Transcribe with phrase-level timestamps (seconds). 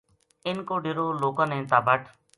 [0.45, 2.01] اِنھ کو ڈیرو لوکاں نے تابٹ